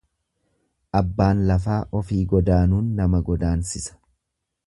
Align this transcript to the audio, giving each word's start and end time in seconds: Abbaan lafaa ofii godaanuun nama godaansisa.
Abbaan 0.99 1.43
lafaa 1.51 1.77
ofii 2.01 2.23
godaanuun 2.33 2.89
nama 3.01 3.23
godaansisa. 3.31 4.01